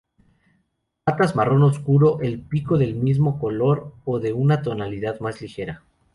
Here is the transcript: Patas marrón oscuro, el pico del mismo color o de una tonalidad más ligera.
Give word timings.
Patas 1.03 1.35
marrón 1.35 1.61
oscuro, 1.61 2.21
el 2.21 2.41
pico 2.41 2.79
del 2.79 2.95
mismo 2.95 3.37
color 3.37 3.93
o 4.03 4.17
de 4.19 4.33
una 4.33 4.63
tonalidad 4.63 5.19
más 5.19 5.41
ligera. 5.41 5.83